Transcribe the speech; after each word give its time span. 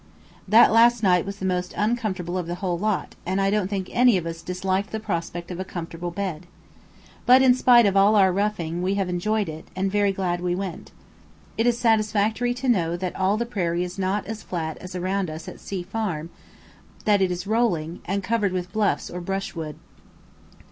That 0.47 0.71
last 0.73 1.03
night 1.03 1.27
was 1.27 1.37
the 1.37 1.45
most 1.45 1.75
uncomfortable 1.77 2.35
of 2.35 2.47
the 2.47 2.55
whole 2.55 2.75
lot, 2.75 3.13
and 3.23 3.39
I 3.39 3.51
don't 3.51 3.67
think 3.67 3.87
any 3.91 4.17
of 4.17 4.25
us 4.25 4.41
disliked 4.41 4.89
the 4.89 4.99
prospect 4.99 5.51
of 5.51 5.59
a 5.59 5.63
comfortable 5.63 6.09
bed. 6.09 6.47
But 7.27 7.43
in 7.43 7.53
spite 7.53 7.85
of 7.85 7.95
all 7.95 8.15
our 8.15 8.33
roughing 8.33 8.81
we 8.81 8.95
have 8.95 9.09
enjoyed 9.09 9.47
it, 9.47 9.67
and 9.75 9.91
very 9.91 10.11
glad 10.11 10.41
we 10.41 10.55
went. 10.55 10.91
It 11.55 11.67
is 11.67 11.77
satisfactory 11.77 12.55
to 12.55 12.67
know 12.67 12.97
that 12.97 13.15
all 13.15 13.37
the 13.37 13.45
prairie 13.45 13.83
is 13.83 13.99
not 13.99 14.25
as 14.25 14.41
flat 14.41 14.79
as 14.79 14.95
around 14.95 15.29
us 15.29 15.47
at 15.47 15.59
C 15.59 15.83
Farm, 15.83 16.31
that 17.05 17.21
it 17.21 17.29
is 17.29 17.45
rolling, 17.45 17.99
and 18.05 18.23
covered 18.23 18.53
with 18.53 18.71
bluffs 18.73 19.07
or 19.11 19.21
brushwood. 19.21 19.75